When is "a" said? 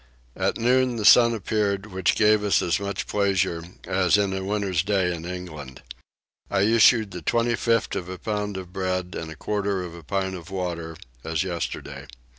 4.33-4.43, 8.09-8.17, 9.29-9.35, 9.93-10.01